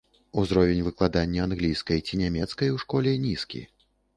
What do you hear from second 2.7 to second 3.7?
у школе нізкі.